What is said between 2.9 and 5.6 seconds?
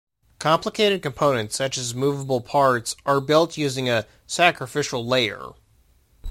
are built using a "sacrificial layer".